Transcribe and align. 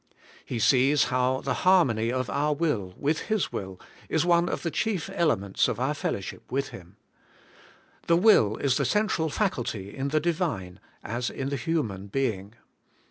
He 0.43 0.57
sees 0.57 1.09
how 1.13 1.41
the 1.41 1.53
180 1.53 1.59
ABIDE 1.59 1.59
IN 1.59 1.59
CHRIST: 1.59 1.63
harmony 1.63 2.11
of 2.11 2.29
our 2.47 2.53
will 2.55 2.93
with 2.97 3.19
His 3.27 3.51
will 3.51 3.79
is 4.09 4.25
one 4.25 4.49
of 4.49 4.63
the 4.63 4.71
chief 4.71 5.11
elements 5.13 5.67
of 5.67 5.79
our 5.79 5.93
fellowship 5.93 6.51
with 6.51 6.69
Him. 6.69 6.95
The 8.07 8.17
will 8.17 8.57
is 8.57 8.77
the 8.77 8.85
central 8.85 9.29
faculty 9.29 9.95
in 9.95 10.07
the 10.07 10.19
Divine 10.19 10.79
as 11.03 11.29
in 11.29 11.49
the 11.49 11.55
human 11.55 12.07
being. 12.07 12.55